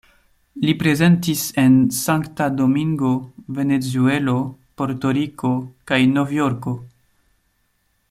Li 0.61 0.71
prezentis 0.83 1.43
en 1.63 1.75
Sankta 1.97 2.47
Domingo, 2.61 3.13
Venezuelo, 3.59 4.35
Porto-Riko 4.83 5.55
kaj 5.93 6.05
Novjorko. 6.19 6.79